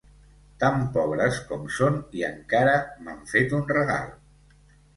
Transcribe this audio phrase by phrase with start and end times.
[0.61, 2.73] Tan pobres com són i encara
[3.05, 4.13] m'han fet un regal!